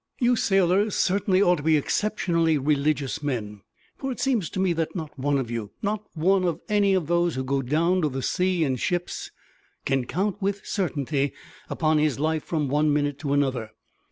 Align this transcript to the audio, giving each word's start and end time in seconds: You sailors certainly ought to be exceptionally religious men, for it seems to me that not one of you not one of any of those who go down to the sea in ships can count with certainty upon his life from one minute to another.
You 0.19 0.35
sailors 0.35 0.95
certainly 0.95 1.43
ought 1.43 1.57
to 1.57 1.61
be 1.61 1.77
exceptionally 1.77 2.57
religious 2.57 3.21
men, 3.21 3.61
for 3.95 4.11
it 4.11 4.19
seems 4.19 4.49
to 4.49 4.59
me 4.59 4.73
that 4.73 4.95
not 4.95 5.15
one 5.15 5.37
of 5.37 5.51
you 5.51 5.73
not 5.83 6.03
one 6.15 6.43
of 6.43 6.59
any 6.67 6.95
of 6.95 7.05
those 7.05 7.35
who 7.35 7.43
go 7.43 7.61
down 7.61 8.01
to 8.01 8.09
the 8.09 8.23
sea 8.23 8.63
in 8.63 8.77
ships 8.77 9.29
can 9.85 10.05
count 10.05 10.41
with 10.41 10.65
certainty 10.65 11.33
upon 11.69 11.99
his 11.99 12.19
life 12.19 12.43
from 12.43 12.67
one 12.67 12.91
minute 12.91 13.19
to 13.19 13.33
another. 13.33 13.73